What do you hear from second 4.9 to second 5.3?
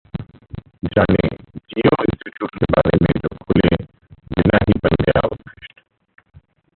गया